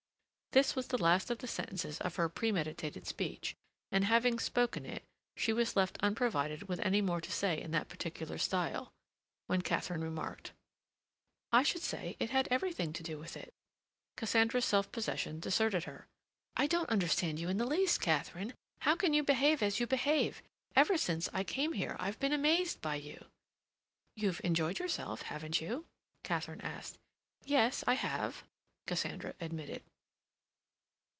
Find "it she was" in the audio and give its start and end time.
4.85-5.77